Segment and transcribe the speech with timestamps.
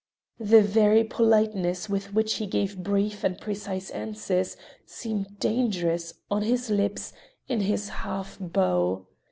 [0.39, 6.71] The very politeness with which he gave brief and precise answers seemed dangerous, on his
[6.71, 7.13] lips,
[7.47, 9.05] in his half bow.